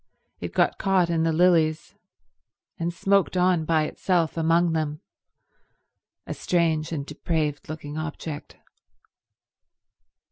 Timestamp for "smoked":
2.91-3.37